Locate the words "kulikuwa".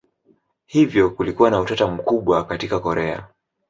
1.09-1.49